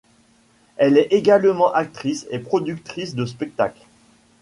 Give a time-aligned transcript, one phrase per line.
[0.77, 3.85] Elle est également actrice et productrice de spectacles.